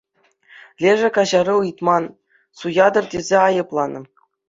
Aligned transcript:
Лешӗ 0.85 1.09
каҫару 1.19 1.57
ыйтман, 1.69 2.03
суятӑр 2.65 3.05
тесе 3.15 3.37
айӑпланӑ. 3.47 4.01